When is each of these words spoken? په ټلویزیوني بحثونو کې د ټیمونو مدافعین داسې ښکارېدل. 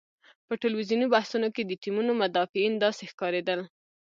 په 0.47 0.53
ټلویزیوني 0.61 1.07
بحثونو 1.13 1.47
کې 1.55 1.61
د 1.65 1.71
ټیمونو 1.83 2.11
مدافعین 2.21 2.73
داسې 2.85 3.03
ښکارېدل. 3.11 3.59